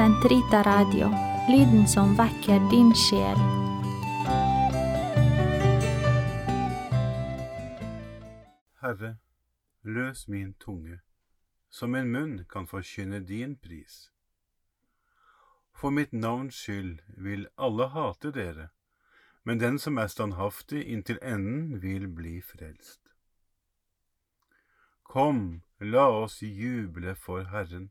Sentrita 0.00 0.62
Radio, 0.62 1.08
lyden 1.48 1.88
som 1.88 2.14
vekker 2.16 2.70
din 2.70 2.94
sjel. 2.96 3.36
Herre, 8.80 9.18
løs 9.82 10.24
min 10.28 10.54
tunge, 10.54 11.02
som 11.68 11.92
min 11.92 12.08
munn 12.14 12.46
kan 12.48 12.64
forkynne 12.64 13.20
din 13.28 13.58
pris. 13.60 14.08
For 15.76 15.92
mitt 15.92 16.16
navns 16.16 16.56
skyld 16.56 17.04
vil 17.20 17.46
alle 17.58 17.92
hate 17.92 18.32
dere, 18.32 18.70
men 19.44 19.60
den 19.60 19.78
som 19.78 20.00
er 20.00 20.08
standhaftig 20.08 20.80
inntil 20.88 21.20
enden, 21.20 21.82
vil 21.82 22.08
bli 22.08 22.38
frelst. 22.40 23.02
Kom, 25.04 25.60
la 25.78 26.08
oss 26.24 26.40
juble 26.40 27.14
for 27.14 27.44
Herren 27.52 27.90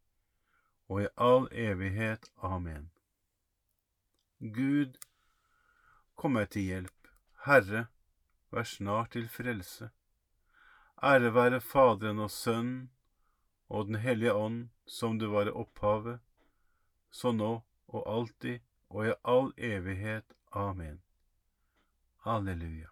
og 0.91 1.03
i 1.03 1.07
all 1.15 1.47
evighet. 1.55 2.27
Amen. 2.43 2.89
Gud, 4.39 4.97
kom 6.19 6.35
meg 6.35 6.49
til 6.51 6.67
hjelp. 6.67 7.11
Herre, 7.45 7.85
vær 8.51 8.67
snart 8.67 9.13
til 9.15 9.29
frelse. 9.31 9.87
Ære 11.01 11.31
være 11.33 11.61
Faderen 11.61 12.19
og 12.19 12.31
Sønnen 12.31 12.89
og 13.69 13.87
Den 13.87 13.95
hellige 14.03 14.33
ånd, 14.33 14.69
som 14.85 15.19
du 15.19 15.29
var 15.31 15.47
i 15.47 15.55
opphavet, 15.63 16.19
så 17.11 17.31
nå 17.31 17.53
og 17.87 18.03
alltid 18.15 18.59
og 18.89 19.07
i 19.07 19.13
all 19.23 19.53
evighet. 19.57 20.35
Amen. 20.51 20.99
Halleluja. 22.27 22.91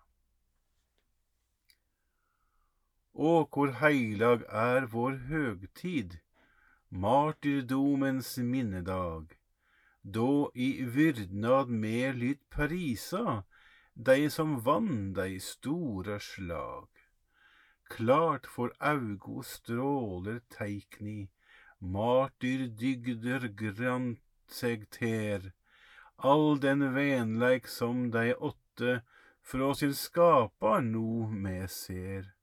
Å, 3.13 3.43
hvor 3.51 3.75
heilag 3.83 4.47
er 4.47 4.87
vår 4.87 5.19
høgtid, 5.27 6.21
martyrdomens 6.89 8.37
minnedag, 8.37 9.37
da 10.01 10.49
i 10.55 10.83
vyrdnad 10.83 11.69
med 11.69 12.17
lytt 12.17 12.49
parisa, 12.49 13.43
dei 13.93 14.29
som 14.29 14.57
vann 14.65 15.13
dei 15.13 15.39
store 15.39 16.19
slag. 16.19 16.87
Klart 17.89 18.47
for 18.47 18.73
augo 18.79 19.43
stråler 19.43 20.41
teikni, 20.55 21.29
martyrdygder 21.79 23.47
grant 23.61 24.21
seg 24.47 24.89
ter, 24.89 25.51
all 26.17 26.59
den 26.59 26.83
venleik 26.95 27.67
som 27.67 28.09
dei 28.11 28.33
åtte 28.33 29.01
frå 29.45 29.73
sin 29.77 29.93
skapar 29.93 30.81
no 30.81 31.27
me 31.29 31.67
ser. 31.67 32.33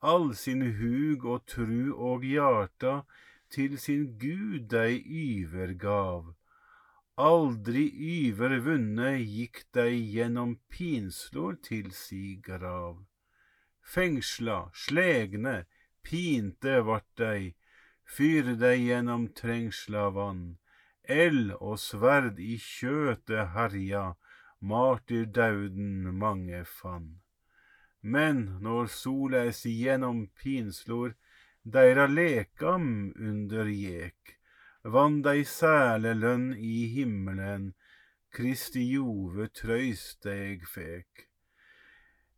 All 0.00 0.32
sin 0.34 0.62
hug 0.78 1.24
og 1.24 1.44
tru 1.46 1.92
og 1.94 2.24
hjarta 2.26 3.02
til 3.52 3.78
sin 3.78 4.06
Gud 4.18 4.68
dei 4.72 5.02
yvergav. 5.04 6.32
Aldri 7.20 7.84
yver 7.92 8.54
vunne 8.64 9.10
gikk 9.20 9.66
dei 9.76 10.00
gjennom 10.14 10.56
pinslor 10.72 11.58
til 11.68 11.92
si 11.92 12.40
grav. 12.46 13.04
Fengsla, 13.82 14.70
slegne, 14.72 15.64
pinte 16.02 16.78
vart 16.86 17.10
dei, 17.20 17.54
fyr 18.14 18.54
dei 18.62 18.78
gjennom 18.86 19.28
trengsla 19.36 20.08
vann. 20.16 20.44
Eld 21.04 21.52
og 21.58 21.76
sverd 21.82 22.38
i 22.40 22.56
kjøtet 22.56 23.52
herja, 23.56 24.14
martyrdauden 24.60 26.14
mange 26.16 26.64
fann. 26.64 27.18
Men 28.00 28.56
når 28.64 28.88
soleis 28.90 29.62
gjennom 29.66 30.28
pinslor 30.38 31.12
deira 31.64 32.06
lekam 32.06 33.12
under 33.16 33.66
gjek, 33.66 34.38
vann 34.84 35.22
dei 35.22 35.44
sælelønn 35.44 36.54
i 36.58 36.88
himmelen, 36.94 37.74
Kristi 38.32 38.82
jove 38.88 39.46
trøyst 39.52 40.26
eg 40.26 40.64
fek. 40.66 41.28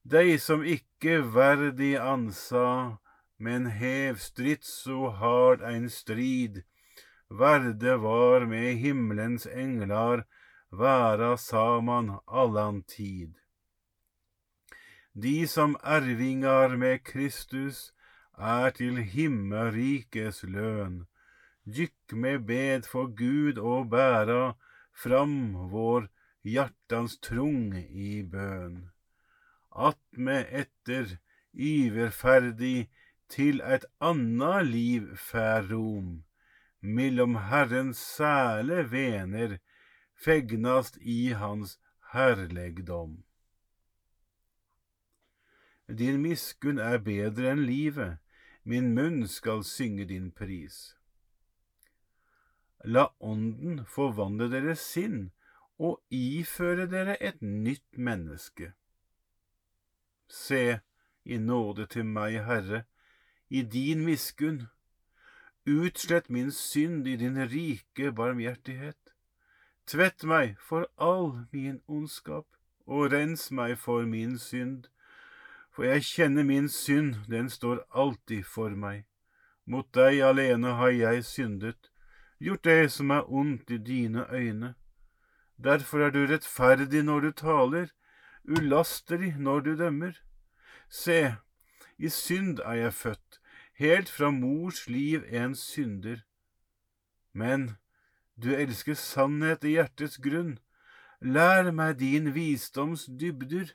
Dei 0.05 0.37
som 0.37 0.65
ikke 0.67 1.23
verdig 1.37 1.95
ansa, 1.97 2.99
men 3.39 3.71
hev 3.81 4.19
stritt 4.19 4.67
så 4.67 5.09
hard 5.21 5.63
ein 5.63 5.89
strid, 5.89 6.65
verde 7.31 7.97
var 8.03 8.45
med 8.51 8.77
himmelens 8.83 9.47
englar, 9.47 10.27
væra 10.71 11.37
saman 11.39 12.19
allan 12.27 12.83
tid. 12.83 13.39
De 15.15 15.47
som 15.49 15.77
ervingar 15.83 16.77
med 16.77 17.05
Kristus 17.05 17.94
er 18.39 18.71
til 18.71 19.03
himmelrikes 19.03 20.43
løn. 20.43 21.07
Dykk 21.67 22.13
med 22.13 22.47
bed 22.47 22.83
for 22.83 23.07
Gud 23.07 23.59
og 23.59 23.91
bæra 23.91 24.55
fram 24.93 25.71
vår 25.71 26.09
hjartans 26.45 27.17
trung 27.19 27.75
i 27.79 28.23
bøn. 28.23 28.91
Atme 29.73 30.45
etter 30.51 31.17
iverferdig 31.53 32.91
til 33.29 33.61
et 33.61 33.87
anna 34.01 34.61
liv 34.63 35.17
fær 35.17 35.65
rom, 35.71 36.25
mellom 36.81 37.37
Herrens 37.49 37.99
sæle 37.99 38.85
vener, 38.91 39.57
fegnast 40.15 40.99
i 41.01 41.33
Hans 41.33 41.79
herlegdom. 42.13 43.23
Din 45.89 46.21
miskunn 46.23 46.79
er 46.79 46.99
bedre 46.99 47.51
enn 47.53 47.65
livet, 47.69 48.21
min 48.65 48.95
munn 48.95 49.29
skal 49.29 49.65
synge 49.65 50.05
din 50.09 50.31
pris. 50.31 50.97
La 52.85 53.09
Ånden 53.21 53.85
forvandle 53.89 54.51
deres 54.53 54.81
sinn 54.81 55.31
og 55.79 56.01
iføre 56.11 56.87
dere 56.89 57.17
et 57.21 57.43
nytt 57.43 57.99
menneske. 57.99 58.73
Se, 60.29 60.81
i 61.25 61.39
nåde 61.39 61.87
til 61.87 62.05
meg, 62.05 62.41
Herre, 62.45 62.85
i 63.49 63.63
din 63.63 64.05
miskunn. 64.05 64.67
Utslett 65.67 66.29
min 66.29 66.51
synd 66.53 67.09
i 67.09 67.17
din 67.17 67.41
rike 67.49 68.13
barmhjertighet. 68.13 69.15
Tvett 69.87 70.25
meg 70.25 70.57
for 70.61 70.89
all 70.97 71.47
min 71.53 71.81
ondskap, 71.89 72.47
og 72.87 73.13
rens 73.13 73.51
meg 73.51 73.79
for 73.79 74.05
min 74.09 74.39
synd 74.39 74.89
for 75.75 75.85
jeg 75.85 76.05
kjenner 76.07 76.47
min 76.47 76.69
synd, 76.71 77.25
den 77.27 77.51
står 77.51 77.83
alltid 77.91 78.47
for 78.47 78.71
meg. 78.79 79.05
Mot 79.67 79.89
deg 79.97 80.21
alene 80.23 80.77
har 80.79 80.93
jeg 80.95 81.25
syndet, 81.27 81.91
gjort 82.39 82.65
det 82.65 82.93
som 82.95 83.11
er 83.11 83.27
ondt 83.27 83.71
i 83.75 83.79
dine 83.79 84.27
øyne. 84.31 84.75
Derfor 85.59 86.07
er 86.07 86.11
du 86.11 86.27
rettferdig 86.27 87.03
når 87.03 87.21
du 87.21 87.31
taler, 87.33 87.87
ulastelig 88.45 89.35
når 89.39 89.61
du 89.61 89.73
dømmer. 89.77 90.13
Se, 90.89 91.35
i 91.99 92.09
synd 92.09 92.61
er 92.65 92.75
jeg 92.75 92.95
født, 92.95 93.41
helt 93.75 94.09
fra 94.09 94.31
mors 94.31 94.87
liv 94.89 95.25
en 95.31 95.55
synder. 95.55 96.23
Men 97.33 97.77
du 98.37 98.55
elsker 98.55 98.95
sannhet 98.95 99.65
i 99.65 99.75
hjertets 99.79 100.19
grunn. 100.23 100.59
Lær 101.21 101.71
meg 101.73 101.99
din 101.99 102.35
visdoms 102.35 103.07
dybder. 103.07 103.73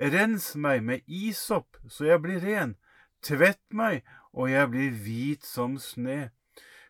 Rens 0.00 0.54
meg 0.56 0.82
med 0.82 1.00
isopp 1.06 1.76
så 1.88 2.08
jeg 2.08 2.22
blir 2.24 2.40
ren. 2.40 2.76
Tvett 3.20 3.62
meg 3.70 4.04
og 4.32 4.50
jeg 4.50 4.70
blir 4.72 4.92
hvit 5.04 5.44
som 5.44 5.76
sne. 5.78 6.30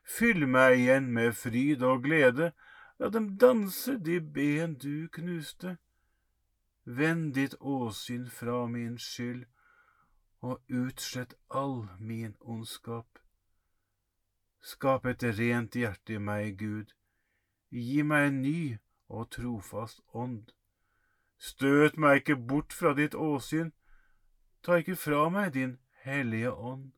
Fyll 0.04 0.46
meg 0.46 0.78
igjen 0.78 1.10
med 1.14 1.34
fryd 1.34 1.82
og 1.86 2.04
glede. 2.06 2.52
La 3.00 3.08
dem 3.08 3.36
danse, 3.38 3.96
de 3.98 4.20
ben 4.20 4.74
du 4.74 5.08
knuste. 5.08 5.78
Vend 6.84 7.34
ditt 7.34 7.54
åsyn 7.60 8.26
fra 8.28 8.66
min 8.66 8.98
skyld, 8.98 9.44
og 10.40 10.60
utslett 10.68 11.34
all 11.48 11.88
min 11.98 12.34
ondskap. 12.40 13.18
Skap 14.60 15.06
et 15.06 15.24
rent 15.38 15.76
hjerte 15.76 16.16
i 16.16 16.18
meg, 16.18 16.58
Gud. 16.58 16.92
Gi 17.70 18.02
meg 18.02 18.28
en 18.28 18.42
ny 18.42 18.60
og 19.08 19.30
trofast 19.36 20.02
ånd. 20.12 20.52
Støt 21.40 21.96
meg 21.96 22.20
ikke 22.20 22.36
bort 22.36 22.74
fra 22.76 22.92
ditt 22.92 23.14
åsyn, 23.16 23.70
ta 24.62 24.76
ikke 24.76 24.96
fra 25.00 25.28
meg 25.32 25.54
din 25.54 25.78
hellige 26.04 26.52
ånd. 26.52 26.90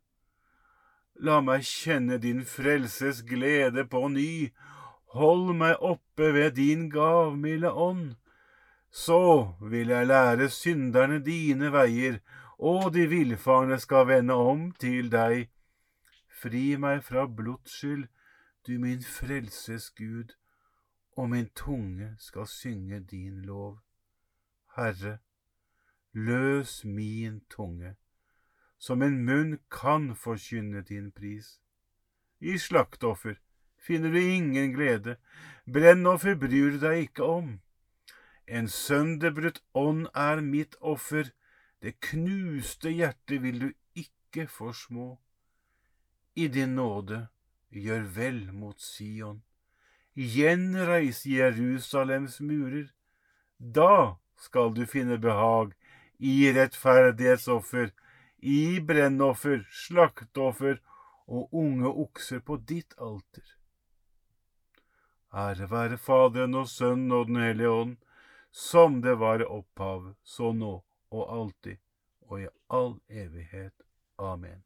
La 1.23 1.39
meg 1.47 1.63
kjenne 1.63 2.19
din 2.19 2.41
frelses 2.43 3.21
glede 3.23 3.85
på 3.87 4.09
ny, 4.11 4.51
hold 5.15 5.53
meg 5.61 5.77
oppe 5.79 6.33
ved 6.35 6.57
din 6.59 6.89
gavmilde 6.91 7.71
ånd. 7.71 8.09
Så 8.91 9.55
vil 9.61 9.95
jeg 9.95 10.11
lære 10.11 10.49
synderne 10.51 11.21
dine 11.23 11.71
veier, 11.73 12.19
og 12.59 12.91
de 12.95 13.07
villfarne 13.07 13.79
skal 13.79 14.09
vende 14.11 14.35
om 14.35 14.73
til 14.73 15.13
deg. 15.13 15.47
Fri 16.43 16.75
meg 16.83 17.05
fra 17.07 17.29
blodsskyld, 17.31 18.09
du 18.67 18.75
min 18.83 19.07
frelses 19.07 19.91
Gud, 19.95 20.35
og 21.17 21.31
min 21.31 21.49
tunge 21.55 22.15
skal 22.19 22.47
synge 22.51 23.01
din 23.01 23.43
lov. 23.47 23.79
Herre, 24.77 25.19
løs 26.13 26.85
min 26.85 27.41
tunge, 27.51 27.95
som 28.79 29.03
en 29.03 29.19
munn 29.25 29.59
kan 29.71 30.15
forkynne 30.17 30.81
din 30.89 31.11
pris. 31.13 31.59
I 32.41 32.57
slakteoffer 32.59 33.37
finner 33.77 34.13
du 34.13 34.21
ingen 34.21 34.73
glede, 34.73 35.17
brennoffer 35.67 36.39
bryr 36.41 36.73
du 36.73 36.79
deg 36.87 37.09
ikke 37.09 37.29
om. 37.29 37.53
En 38.47 38.69
sønderbrutt 38.69 39.63
ånd 39.75 40.09
er 40.15 40.41
mitt 40.41 40.75
offer, 40.81 41.31
det 41.83 41.99
knuste 42.01 42.91
hjertet 42.91 43.43
vil 43.43 43.61
du 43.61 43.69
ikke 43.99 44.47
forsmå. 44.49 45.19
I 46.35 46.49
din 46.49 46.77
nåde 46.81 47.27
gjør 47.69 48.09
vel 48.17 48.43
mot 48.53 48.81
Sion, 48.81 49.43
gjenreis 50.17 51.27
Jerusalems 51.27 52.41
murer. 52.41 52.89
Da 53.59 54.22
skal 54.43 54.75
du 54.75 54.85
finne 54.91 55.19
behag 55.23 55.75
i 56.19 56.53
rettferdighetsoffer, 56.55 57.93
i 58.43 58.81
brennoffer, 58.83 59.63
slakteoffer 59.71 60.81
og 61.27 61.55
unge 61.55 61.91
okser 62.05 62.43
på 62.43 62.59
ditt 62.69 62.97
alter. 62.99 63.45
Ære 65.33 65.71
være 65.71 65.99
Faderen 65.99 66.55
og 66.59 66.69
Sønnen 66.69 67.13
og 67.13 67.31
Den 67.31 67.41
hellige 67.41 67.71
ånd, 67.71 67.97
som 68.51 69.01
det 69.03 69.15
var 69.19 69.41
i 69.41 69.49
opphavet, 69.49 70.17
så 70.23 70.53
nå 70.53 70.75
og 71.13 71.33
alltid 71.39 71.79
og 72.29 72.43
i 72.43 72.49
all 72.69 72.95
evighet. 73.09 73.75
Amen. 74.19 74.63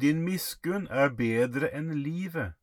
Din 0.00 0.24
miskunn 0.26 0.88
er 0.90 1.14
bedre 1.14 1.70
enn 1.70 1.92
livet, 1.94 2.58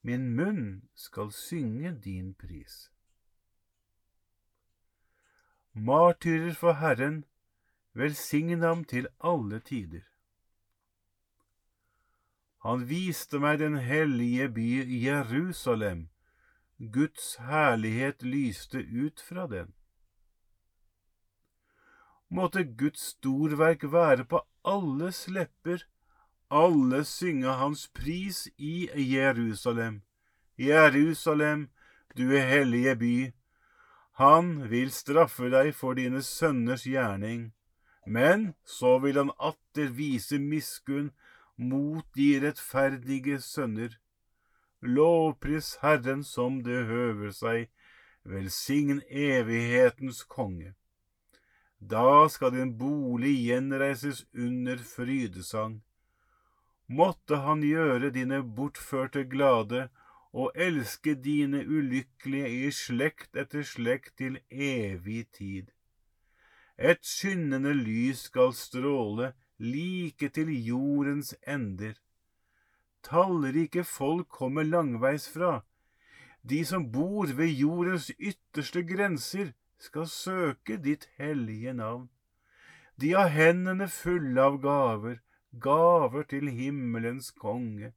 min 0.00 0.30
munn 0.36 0.88
skal 0.96 1.32
synge 1.32 1.92
din 2.04 2.32
pris. 2.34 2.93
Martyrer 5.74 6.54
for 6.54 6.72
Herren, 6.72 7.24
velsign 7.94 8.62
ham 8.62 8.84
til 8.84 9.08
alle 9.20 9.58
tider. 9.60 10.04
Han 12.62 12.86
viste 12.88 13.40
meg 13.42 13.58
den 13.58 13.74
hellige 13.82 14.48
by 14.54 14.68
Jerusalem, 15.02 16.08
Guds 16.78 17.34
herlighet 17.42 18.22
lyste 18.22 18.86
ut 18.86 19.20
fra 19.20 19.46
den. 19.50 19.74
Måtte 22.30 22.64
Guds 22.64 23.10
storverk 23.10 23.82
være 23.92 24.24
på 24.24 24.46
alles 24.64 25.28
lepper, 25.28 25.82
alle 26.50 27.04
synge 27.04 27.50
hans 27.50 27.88
pris 27.88 28.48
i 28.58 28.88
Jerusalem. 28.94 30.02
Jerusalem, 30.58 31.70
du 32.16 32.28
hellige 32.30 32.96
by. 32.96 33.32
Han 34.20 34.68
vil 34.70 34.92
straffe 34.94 35.48
deg 35.50 35.72
for 35.74 35.98
dine 35.98 36.22
sønners 36.22 36.84
gjerning, 36.86 37.48
men 38.06 38.52
så 38.62 38.98
vil 39.02 39.18
han 39.18 39.32
atter 39.42 39.90
vise 39.96 40.38
miskunn 40.38 41.10
mot 41.56 42.06
de 42.14 42.28
rettferdige 42.44 43.40
sønner. 43.42 43.96
Lovpris 44.84 45.78
Herren 45.82 46.22
som 46.22 46.60
det 46.62 46.84
høver 46.86 47.32
seg, 47.34 47.66
velsign 48.22 49.02
evighetens 49.10 50.22
konge. 50.22 50.74
Da 51.80 52.28
skal 52.30 52.54
din 52.54 52.76
bolig 52.78 53.34
gjenreises 53.48 54.22
under 54.32 54.78
frydesang. 54.78 55.80
Måtte 56.86 57.42
han 57.42 57.64
gjøre 57.64 58.12
dine 58.14 58.42
bortførte 58.44 59.24
glade 59.26 59.88
og 60.34 60.52
elske 60.66 61.14
dine 61.14 61.62
ulykkelige 61.62 62.50
i 62.66 62.70
slekt 62.74 63.38
etter 63.38 63.62
slekt 63.62 64.16
til 64.18 64.40
evig 64.50 65.26
tid. 65.38 65.70
Et 66.78 67.02
skinnende 67.06 67.74
lys 67.78 68.26
skal 68.30 68.50
stråle 68.58 69.32
like 69.62 70.28
til 70.34 70.50
jordens 70.66 71.36
ender 71.46 71.94
Tallrike 73.04 73.84
folk 73.84 74.28
kommer 74.28 74.62
langveisfra. 74.62 75.60
De 76.50 76.64
som 76.64 76.86
bor 76.92 77.26
ved 77.36 77.52
jordens 77.52 78.10
ytterste 78.18 78.82
grenser, 78.82 79.52
skal 79.78 80.08
søke 80.08 80.76
ditt 80.80 81.08
hellige 81.18 81.74
navn. 81.74 82.08
De 83.00 83.12
har 83.12 83.28
hendene 83.28 83.88
fulle 83.92 84.40
av 84.40 84.56
gaver, 84.62 85.18
gaver 85.60 86.24
til 86.30 86.48
himmelens 86.48 87.30
konge. 87.30 87.92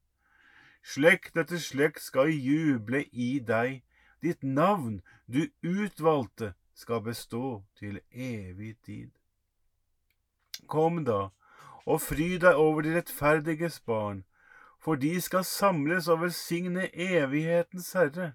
Slekt 0.88 1.36
etter 1.36 1.60
slekt 1.60 2.00
skal 2.00 2.30
juble 2.32 3.02
i 3.12 3.40
deg, 3.44 3.82
ditt 4.24 4.44
navn, 4.44 5.02
du 5.28 5.50
utvalgte, 5.60 6.54
skal 6.78 7.02
bestå 7.04 7.64
til 7.76 8.00
evig 8.14 8.78
tid. 8.86 9.10
Kom 10.72 11.04
da, 11.04 11.34
og 11.84 12.00
fry 12.06 12.30
deg 12.40 12.56
over 12.56 12.86
de 12.86 12.96
rettferdiges 12.96 13.82
barn, 13.84 14.24
for 14.80 14.96
de 14.96 15.12
skal 15.22 15.44
samles 15.44 16.08
og 16.08 16.22
velsigne 16.24 16.88
evighetens 16.94 17.92
Herre. 17.98 18.32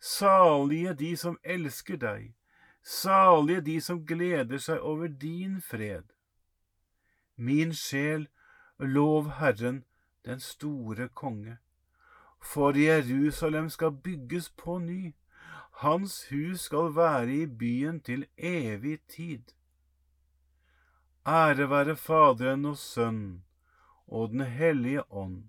Salige 0.00 0.92
de 0.92 1.14
som 1.16 1.40
elsker 1.42 1.96
deg, 2.04 2.30
salige 2.84 3.64
de 3.64 3.80
som 3.80 4.04
gleder 4.04 4.60
seg 4.60 4.84
over 4.84 5.08
din 5.08 5.60
fred. 5.64 6.04
Min 7.36 7.72
sjel, 7.72 8.28
lov 8.76 9.38
Herren, 9.40 9.84
den 10.26 10.40
store 10.40 11.08
konge. 11.08 11.56
For 12.42 12.76
Jerusalem 12.78 13.70
skal 13.70 13.90
bygges 13.90 14.50
på 14.50 14.78
ny, 14.78 15.14
hans 15.82 16.28
hus 16.30 16.60
skal 16.60 16.94
være 16.96 17.32
i 17.34 17.46
byen 17.46 18.00
til 18.00 18.26
evig 18.38 19.00
tid. 19.08 19.42
Ære 21.26 21.70
være 21.70 21.96
Faderen 21.96 22.64
og 22.64 22.76
Sønnen 22.78 23.44
og 24.06 24.30
Den 24.30 24.40
hellige 24.40 25.12
ånd, 25.12 25.42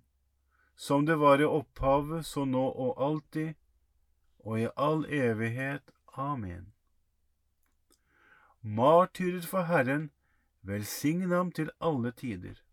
som 0.75 1.05
det 1.05 1.19
var 1.19 1.41
i 1.41 1.45
opphavet, 1.45 2.25
så 2.25 2.45
nå 2.45 2.65
og 2.69 3.03
alltid, 3.09 3.53
og 4.39 4.59
i 4.61 4.67
all 4.77 5.05
evighet. 5.05 5.91
Amen. 6.17 6.73
Martyrer 8.61 9.41
for 9.41 9.61
Herren, 9.69 10.11
velsign 10.61 11.31
ham 11.31 11.51
til 11.51 11.69
alle 11.81 12.11
tider. 12.11 12.66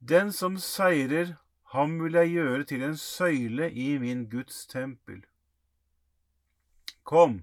Den 0.00 0.32
som 0.32 0.56
seirer, 0.56 1.36
ham 1.76 1.98
vil 2.00 2.16
jeg 2.16 2.30
gjøre 2.32 2.64
til 2.64 2.82
en 2.82 2.96
søyle 2.96 3.66
i 3.70 3.98
min 4.00 4.24
Guds 4.32 4.66
tempel. 4.66 5.26
Kom, 7.04 7.42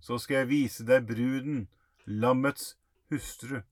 så 0.00 0.18
skal 0.20 0.42
jeg 0.42 0.48
vise 0.50 0.84
deg 0.84 1.06
bruden, 1.08 1.62
lammets 2.04 2.76
hustru. 3.08 3.62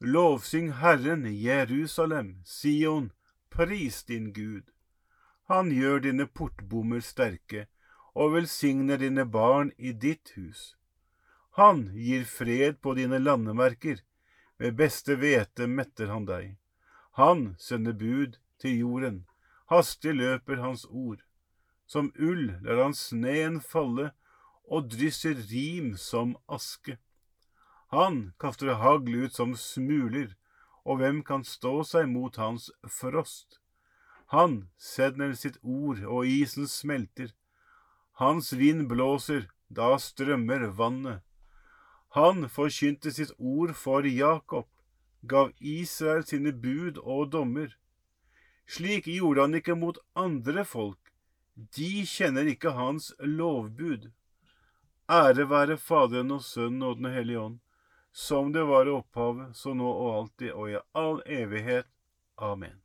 Lovsyng 0.00 0.72
Herren, 0.80 1.28
Jerusalem, 1.28 2.40
Sion, 2.44 3.12
pris 3.50 4.00
din 4.08 4.32
Gud. 4.32 4.72
Han 5.52 5.70
gjør 5.76 5.98
dine 6.08 6.26
portbommer 6.26 7.04
sterke 7.04 7.66
og 8.14 8.32
velsigner 8.38 8.96
dine 8.96 9.28
barn 9.28 9.76
i 9.76 9.92
ditt 9.92 10.32
hus. 10.38 10.72
Han 11.60 11.90
gir 11.92 12.24
fred 12.24 12.80
på 12.80 12.96
dine 12.96 13.20
landemerker, 13.20 14.00
med 14.58 14.76
beste 14.80 15.20
hvete 15.20 15.68
metter 15.68 16.08
han 16.08 16.24
deg. 16.24 16.54
Han 17.14 17.54
sender 17.58 17.92
bud 17.92 18.38
til 18.58 18.78
jorden, 18.78 19.24
hastig 19.70 20.14
løper 20.18 20.58
hans 20.62 20.84
ord. 20.90 21.20
Som 21.86 22.12
ull 22.18 22.56
lar 22.64 22.82
han 22.82 22.94
sneen 22.96 23.60
falle 23.62 24.10
og 24.64 24.88
drysser 24.90 25.38
rim 25.50 25.94
som 26.00 26.34
aske. 26.48 26.96
Han 27.94 28.32
kaster 28.40 28.74
hagl 28.80 29.26
ut 29.26 29.36
som 29.36 29.54
smuler, 29.54 30.32
og 30.84 30.98
hvem 30.98 31.22
kan 31.22 31.44
stå 31.46 31.84
seg 31.86 32.08
mot 32.10 32.36
hans 32.36 32.70
frost? 32.90 33.60
Han 34.34 34.64
sender 34.80 35.36
sitt 35.38 35.60
ord, 35.62 36.00
og 36.02 36.26
isen 36.26 36.66
smelter. 36.66 37.30
Hans 38.18 38.50
vind 38.58 38.88
blåser, 38.90 39.46
da 39.70 39.94
strømmer 40.02 40.66
vannet. 40.74 41.22
Han 42.18 42.48
forkynte 42.50 43.12
sitt 43.14 43.32
ord 43.38 43.74
for 43.78 44.06
Jakob, 44.06 44.66
gav 45.26 45.52
Israel 45.60 46.24
sine 46.26 46.52
bud 46.52 47.00
og 47.02 47.32
dommer. 47.32 47.72
Slik 48.66 49.08
gjorde 49.08 49.44
han 49.44 49.58
ikke 49.58 49.76
mot 49.76 49.98
andre 50.16 50.64
folk, 50.64 51.00
de 51.54 52.04
kjenner 52.08 52.48
ikke 52.50 52.74
hans 52.74 53.12
lovbud. 53.20 54.10
Ære 55.10 55.44
være 55.50 55.76
Faderen 55.76 56.32
og 56.34 56.42
Sønnen 56.42 56.82
og 56.82 56.96
Den 56.96 57.12
hellige 57.12 57.40
ånd, 57.40 57.58
som 58.12 58.52
det 58.52 58.64
var 58.66 58.88
i 58.88 58.94
opphavet, 58.94 59.52
så 59.56 59.74
nå 59.74 59.90
og 59.90 60.14
alltid 60.18 60.52
og 60.52 60.70
i 60.72 60.80
all 60.94 61.20
evighet. 61.26 61.86
Amen. 62.38 62.80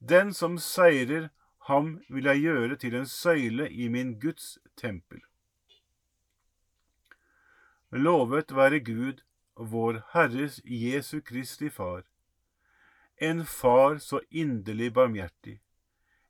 Den 0.00 0.32
som 0.34 0.58
seirer, 0.58 1.28
ham 1.68 2.00
vil 2.08 2.28
jeg 2.30 2.42
gjøre 2.46 2.76
til 2.76 2.94
en 2.94 3.06
søyle 3.06 3.68
i 3.70 3.88
min 3.88 4.16
Guds 4.20 4.58
tempel. 4.76 5.20
Lovet 7.90 8.54
være 8.54 8.80
Gud, 8.80 9.22
vår 9.56 10.02
Herres 10.12 10.60
Jesu 10.64 11.20
Kristi 11.20 11.70
Far, 11.70 12.02
en 13.16 13.44
Far 13.44 13.98
så 13.98 14.20
inderlig 14.30 14.92
barmhjertig, 14.92 15.60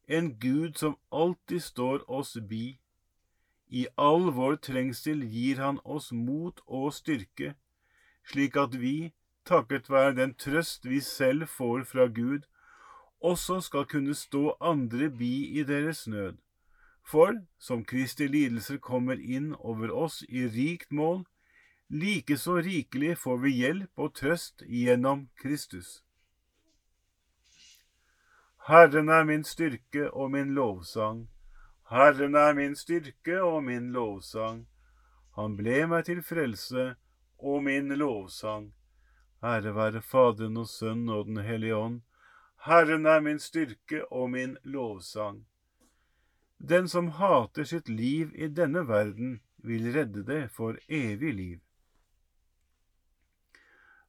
en 0.06 0.38
Gud 0.38 0.78
som 0.78 0.96
alltid 1.10 1.62
står 1.62 2.10
oss 2.10 2.36
bi. 2.48 2.78
I 3.68 3.86
all 3.98 4.30
vår 4.30 4.56
trengsel 4.62 5.24
gir 5.26 5.58
Han 5.58 5.80
oss 5.84 6.12
mot 6.12 6.60
og 6.66 6.92
styrke, 6.94 7.54
slik 8.22 8.56
at 8.56 8.78
vi, 8.78 9.12
takket 9.44 9.90
være 9.90 10.14
den 10.14 10.34
trøst 10.34 10.86
vi 10.86 11.00
selv 11.00 11.48
får 11.50 11.82
fra 11.84 12.06
Gud, 12.06 12.46
også 13.20 13.60
skal 13.60 13.86
kunne 13.90 14.14
stå 14.14 14.56
andre 14.60 15.10
bi 15.10 15.58
i 15.58 15.64
deres 15.64 16.06
nød. 16.06 16.36
For 17.02 17.34
som 17.58 17.84
Kristi 17.84 18.26
lidelser 18.26 18.78
kommer 18.78 19.18
inn 19.18 19.54
over 19.58 19.90
oss 19.90 20.22
i 20.28 20.46
rikt 20.46 20.92
mål, 20.92 21.24
like 21.88 22.36
så 22.36 22.56
rikelig 22.56 23.18
får 23.18 23.38
vi 23.38 23.50
hjelp 23.50 23.98
og 23.98 24.14
trøst 24.14 24.62
gjennom 24.66 25.28
Kristus. 25.42 26.02
Herren 28.66 29.08
er 29.08 29.24
min 29.24 29.44
styrke 29.44 30.08
og 30.10 30.30
min 30.30 30.54
lovsang. 30.54 31.28
Herren 31.90 32.34
er 32.34 32.54
min 32.54 32.74
styrke 32.76 33.42
og 33.42 33.62
min 33.64 33.92
lovsang. 33.94 34.64
Han 35.36 35.54
ble 35.56 35.84
meg 35.86 36.08
til 36.08 36.22
frelse 36.22 36.96
og 37.38 37.62
min 37.62 37.94
lovsang. 37.94 38.72
Ære 39.44 39.74
være 39.76 40.02
Faderen 40.02 40.56
og 40.56 40.66
Sønnen 40.66 41.12
og 41.14 41.26
Den 41.26 41.38
hellige 41.46 41.76
ånd. 41.76 42.00
Herren 42.66 43.06
er 43.06 43.20
min 43.20 43.38
styrke 43.38 44.02
og 44.10 44.30
min 44.30 44.56
lovsang. 44.64 45.44
Den 46.58 46.88
som 46.88 47.12
hater 47.20 47.64
sitt 47.64 47.88
liv 47.88 48.32
i 48.34 48.48
denne 48.48 48.88
verden, 48.88 49.40
vil 49.58 49.92
redde 49.92 50.24
det 50.26 50.50
for 50.50 50.78
evig 50.88 51.34
liv. 51.34 51.60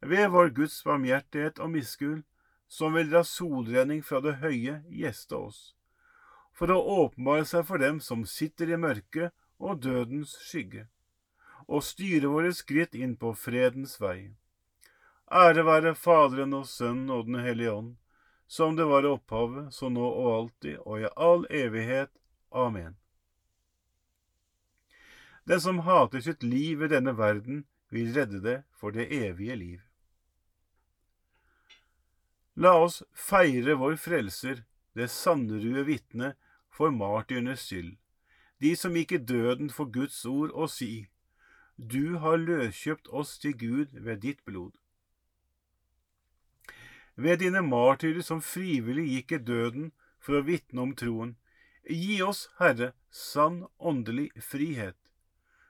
ved 0.00 0.30
vår 0.30 0.50
Guds 0.56 0.80
barmhjertighet 0.84 1.58
og 1.58 1.72
miskunn, 1.74 2.22
som 2.68 2.94
vil 2.94 3.10
dra 3.10 3.24
solrenning 3.24 4.02
fra 4.04 4.20
det 4.20 4.38
høye, 4.42 4.82
gjeste 4.92 5.36
oss, 5.36 5.60
for 6.52 6.70
å 6.70 6.78
åpenbare 7.04 7.46
seg 7.48 7.64
for 7.66 7.80
dem 7.82 8.00
som 8.04 8.26
sitter 8.28 8.70
i 8.70 8.80
mørket 8.80 9.32
og 9.58 9.80
dødens 9.82 10.36
skygge, 10.44 10.86
og 11.66 11.84
styre 11.84 12.30
våre 12.30 12.52
skritt 12.54 12.94
inn 12.94 13.16
på 13.16 13.32
fredens 13.36 13.96
vei. 14.00 14.34
Ære 15.28 15.64
være 15.66 15.94
Faderen 15.94 16.54
og 16.56 16.68
Sønnen 16.68 17.10
og 17.12 17.26
Den 17.26 17.42
hellige 17.44 17.72
ånd, 17.72 17.96
som 18.46 18.76
det 18.76 18.86
var 18.88 19.04
i 19.04 19.10
opphavet, 19.12 19.74
så 19.74 19.90
nå 19.92 20.06
og 20.06 20.30
alltid 20.34 20.78
og 20.86 21.02
i 21.02 21.10
all 21.16 21.44
evighet. 21.52 22.10
Amen. 22.48 22.96
Den 25.44 25.60
som 25.60 25.82
hater 25.84 26.20
sitt 26.24 26.42
liv 26.42 26.82
i 26.82 26.88
denne 26.88 27.12
verden, 27.16 27.66
vil 27.92 28.12
redde 28.12 28.40
det 28.44 28.62
for 28.80 28.92
det 28.92 29.08
evige 29.12 29.56
liv. 29.56 29.87
La 32.58 32.72
oss 32.82 33.04
feire 33.14 33.74
vår 33.78 33.92
Frelser, 34.02 34.64
det 34.98 35.06
sannrue 35.14 35.84
vitne, 35.86 36.32
for 36.74 36.90
martyrenes 36.90 37.60
skyld, 37.68 37.92
de 38.58 38.72
som 38.80 38.96
gikk 38.98 39.12
i 39.14 39.20
døden 39.30 39.68
for 39.70 39.86
Guds 39.94 40.24
ord, 40.26 40.50
og 40.50 40.72
si, 40.74 41.06
Du 41.78 42.18
har 42.18 42.40
løskjøpt 42.42 43.06
oss 43.14 43.36
til 43.38 43.54
Gud 43.60 43.94
ved 43.94 44.24
ditt 44.24 44.42
blod. 44.44 44.72
Ved 47.14 47.38
dine 47.44 47.62
martyrer 47.62 48.26
som 48.26 48.42
frivillig 48.42 49.06
gikk 49.12 49.36
i 49.36 49.40
døden 49.52 49.92
for 50.18 50.40
å 50.40 50.46
vitne 50.48 50.82
om 50.82 50.96
troen, 50.98 51.36
gi 51.86 52.18
oss, 52.26 52.48
Herre, 52.58 52.90
sann 53.10 53.68
åndelig 53.78 54.32
frihet. 54.42 54.98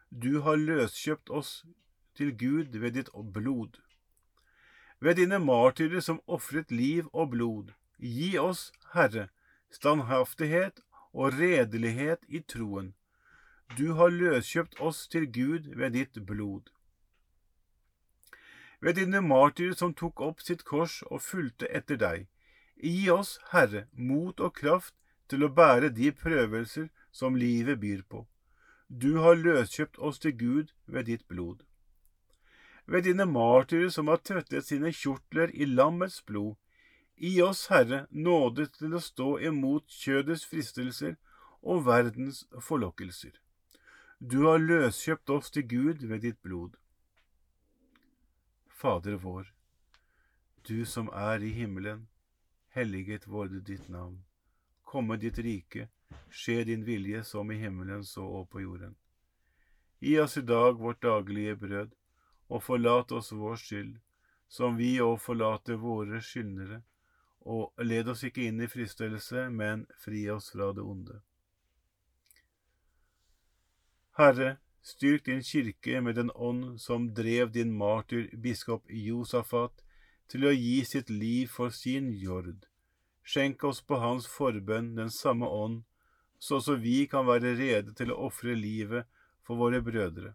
Du 0.08 0.40
har 0.40 0.56
løskjøpt 0.56 1.28
oss 1.28 1.52
til 2.16 2.32
Gud 2.32 2.80
ved 2.80 2.96
ditt 2.96 3.12
blod 3.12 3.76
ved 5.00 5.14
dine 5.14 5.38
martyrer 5.38 6.00
som 6.00 6.20
ofret 6.26 6.70
liv 6.70 7.08
og 7.12 7.30
blod. 7.30 7.72
Gi 7.98 8.38
oss, 8.38 8.72
Herre, 8.94 9.28
standhaftighet 9.70 10.80
og 11.12 11.38
redelighet 11.38 12.24
i 12.28 12.40
troen. 12.40 12.94
Du 13.78 13.94
har 13.94 14.10
løskjøpt 14.10 14.80
oss 14.80 15.06
til 15.08 15.28
Gud 15.32 15.70
ved 15.76 15.90
ditt 15.90 16.26
blod. 16.26 16.70
Ved 18.80 18.94
dine 18.94 19.20
martyrer 19.20 19.74
som 19.74 19.94
tok 19.94 20.20
opp 20.20 20.40
sitt 20.40 20.64
kors 20.64 21.02
og 21.10 21.22
fulgte 21.22 21.68
etter 21.74 21.98
deg, 21.98 22.26
gi 22.78 23.10
oss, 23.10 23.38
Herre, 23.50 23.86
mot 23.92 24.40
og 24.40 24.54
kraft 24.54 24.94
til 25.28 25.44
å 25.44 25.52
bære 25.52 25.90
de 25.94 26.12
prøvelser 26.14 26.88
som 27.12 27.36
livet 27.36 27.80
byr 27.82 28.04
på. 28.08 28.26
Du 28.88 29.18
har 29.18 29.36
løskjøpt 29.36 29.98
oss 29.98 30.22
til 30.22 30.38
Gud 30.38 30.70
ved 30.86 31.10
ditt 31.10 31.26
blod 31.28 31.67
ved 32.88 33.04
dine 33.04 33.26
martyrer 33.28 33.90
som 33.92 34.08
har 34.08 34.22
tøttet 34.24 34.64
sine 34.64 34.92
kjortler 34.96 35.52
i 35.52 35.68
lammets 35.68 36.22
blod. 36.24 36.56
Gi 37.18 37.34
oss, 37.42 37.66
Herre, 37.68 38.06
nåde 38.10 38.68
til 38.78 38.94
å 38.94 39.02
stå 39.02 39.28
imot 39.50 39.90
kjødets 39.92 40.46
fristelser 40.48 41.16
og 41.60 41.84
verdens 41.88 42.44
forlokkelser. 42.62 43.34
Du 44.18 44.46
har 44.46 44.62
løskjøpt 44.62 45.30
oss 45.30 45.50
til 45.54 45.66
Gud 45.68 46.06
ved 46.10 46.24
ditt 46.24 46.40
blod. 46.42 46.78
Fader 48.68 49.18
vår, 49.18 49.50
du 50.68 50.84
som 50.86 51.10
er 51.12 51.42
i 51.42 51.50
himmelen, 51.52 52.06
helliget 52.74 53.26
vorde 53.26 53.60
ditt 53.60 53.88
navn. 53.88 54.24
komme 54.84 55.16
ditt 55.20 55.38
rike, 55.38 55.88
skje 56.30 56.64
din 56.64 56.84
vilje 56.84 57.24
som 57.24 57.50
i 57.52 57.58
himmelen 57.60 58.04
så 58.04 58.24
og 58.24 58.48
på 58.48 58.62
jorden. 58.62 58.94
Gi 60.00 60.14
oss 60.20 60.36
i 60.40 60.42
dag 60.42 60.78
vårt 60.80 61.02
daglige 61.02 61.56
brød, 61.56 61.90
og 62.48 62.62
forlat 62.64 63.12
oss 63.12 63.32
vår 63.32 63.56
skyld, 63.60 63.96
som 64.48 64.76
vi 64.76 64.96
òg 65.04 65.18
forlater 65.20 65.80
våre 65.80 66.20
skyldnere, 66.24 66.82
og 67.48 67.72
led 67.84 68.08
oss 68.08 68.24
ikke 68.28 68.48
inn 68.48 68.60
i 68.60 68.68
fristelse, 68.68 69.48
men 69.50 69.86
fri 70.04 70.24
oss 70.32 70.50
fra 70.52 70.72
det 70.76 70.84
onde. 70.84 71.20
Herre, 74.18 74.56
styrk 74.82 75.28
din 75.28 75.44
kirke 75.46 76.00
med 76.00 76.16
den 76.18 76.32
ånd 76.34 76.80
som 76.80 77.12
drev 77.14 77.52
din 77.54 77.70
martyr 77.72 78.32
biskop 78.42 78.88
Josafat 78.90 79.84
til 80.28 80.48
å 80.48 80.52
gi 80.52 80.80
sitt 80.84 81.10
liv 81.10 81.46
for 81.52 81.70
sin 81.70 82.10
jord. 82.12 82.66
Skjenk 83.22 83.62
oss 83.68 83.80
på 83.84 84.00
hans 84.00 84.26
forbønn 84.26 84.94
den 84.96 85.12
samme 85.12 85.46
ånd, 85.46 85.84
så 86.38 86.58
også 86.58 86.78
vi 86.82 87.06
kan 87.10 87.26
være 87.28 87.54
rede 87.58 87.94
til 87.94 88.12
å 88.12 88.20
ofre 88.28 88.54
livet 88.56 89.08
for 89.44 89.60
våre 89.60 89.80
brødre. 89.84 90.34